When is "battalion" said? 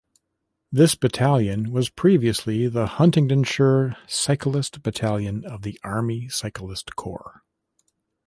0.95-1.71, 4.81-5.45